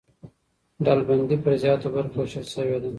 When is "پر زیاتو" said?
1.43-1.87